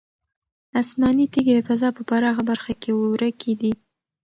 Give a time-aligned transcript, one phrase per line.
[0.81, 3.71] آسماني تیږې د فضا په پراخه برخه کې ورکې دي.